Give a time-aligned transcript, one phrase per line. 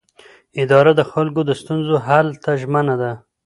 [0.61, 3.11] اداره د خلکو د ستونزو حل ته ژمنه ده.